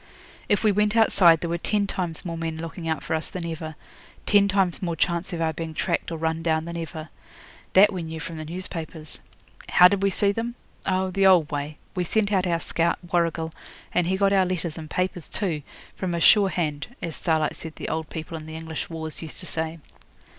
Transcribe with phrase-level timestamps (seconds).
[0.49, 3.45] If we went outside there were ten times more men looking out for us than
[3.45, 3.75] ever,
[4.25, 7.09] ten times more chance of our being tracked or run down than ever.
[7.73, 9.19] That we knew from the newspapers.
[9.69, 10.55] How did we see them?
[10.87, 11.77] Oh, the old way.
[11.93, 13.53] We sent out our scout, Warrigal,
[13.93, 15.61] and he got our letters and papers too,
[15.95, 19.39] from a 'sure hand', as Starlight said the old people in the English wars used
[19.41, 19.77] to say.